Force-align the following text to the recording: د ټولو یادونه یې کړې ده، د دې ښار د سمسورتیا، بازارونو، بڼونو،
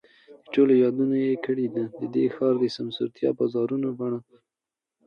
د 0.43 0.45
ټولو 0.53 0.73
یادونه 0.83 1.15
یې 1.25 1.35
کړې 1.45 1.67
ده، 1.75 1.83
د 1.99 2.01
دې 2.15 2.25
ښار 2.35 2.53
د 2.59 2.63
سمسورتیا، 2.77 3.29
بازارونو، 3.39 3.87
بڼونو، 3.99 4.19